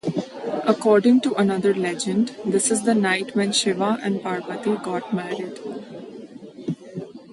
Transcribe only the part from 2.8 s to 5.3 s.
the night when Shiva and Parvati got